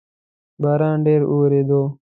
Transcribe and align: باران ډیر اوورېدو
باران 0.61 0.97
ډیر 1.05 1.21
اوورېدو 1.31 1.81